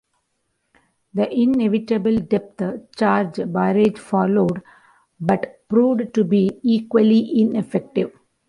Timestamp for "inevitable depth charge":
1.31-3.35